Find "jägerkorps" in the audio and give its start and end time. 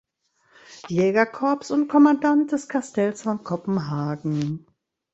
0.87-1.69